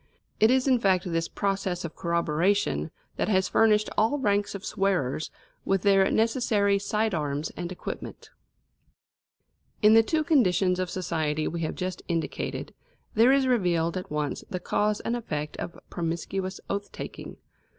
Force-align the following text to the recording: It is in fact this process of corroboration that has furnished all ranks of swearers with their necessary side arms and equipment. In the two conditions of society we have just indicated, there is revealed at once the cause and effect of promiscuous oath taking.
It 0.39 0.49
is 0.49 0.67
in 0.67 0.79
fact 0.79 1.03
this 1.05 1.27
process 1.27 1.85
of 1.85 1.95
corroboration 1.95 2.89
that 3.17 3.29
has 3.29 3.47
furnished 3.49 3.87
all 3.99 4.17
ranks 4.17 4.55
of 4.55 4.65
swearers 4.65 5.29
with 5.63 5.83
their 5.83 6.09
necessary 6.09 6.79
side 6.79 7.13
arms 7.13 7.51
and 7.51 7.71
equipment. 7.71 8.31
In 9.83 9.93
the 9.93 10.01
two 10.01 10.23
conditions 10.23 10.79
of 10.79 10.89
society 10.89 11.47
we 11.47 11.61
have 11.61 11.75
just 11.75 12.01
indicated, 12.07 12.73
there 13.13 13.31
is 13.31 13.45
revealed 13.45 13.95
at 13.95 14.09
once 14.09 14.43
the 14.49 14.59
cause 14.59 15.01
and 15.01 15.15
effect 15.15 15.55
of 15.57 15.77
promiscuous 15.91 16.59
oath 16.67 16.91
taking. 16.91 17.37